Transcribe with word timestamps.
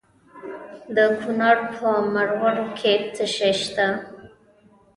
د 0.95 0.97
کونړ 1.19 1.57
په 1.75 1.89
مروره 2.13 2.65
کې 2.79 2.93
څه 3.15 3.25
شی 3.35 3.53
شته؟ 3.61 3.87